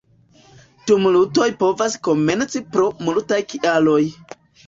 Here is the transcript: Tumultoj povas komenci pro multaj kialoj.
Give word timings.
Tumultoj 0.91 1.49
povas 1.59 1.97
komenci 2.09 2.63
pro 2.77 2.87
multaj 3.09 3.39
kialoj. 3.53 4.01